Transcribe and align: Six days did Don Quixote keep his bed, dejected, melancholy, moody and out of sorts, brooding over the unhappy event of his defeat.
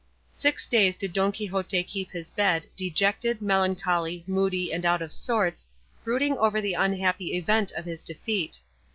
Six 0.31 0.65
days 0.65 0.95
did 0.95 1.13
Don 1.13 1.31
Quixote 1.31 1.83
keep 1.83 2.09
his 2.09 2.31
bed, 2.31 2.65
dejected, 2.75 3.39
melancholy, 3.39 4.23
moody 4.25 4.73
and 4.73 4.83
out 4.83 5.03
of 5.03 5.13
sorts, 5.13 5.67
brooding 6.03 6.35
over 6.39 6.59
the 6.59 6.73
unhappy 6.73 7.37
event 7.37 7.71
of 7.73 7.85
his 7.85 8.01
defeat. 8.01 8.57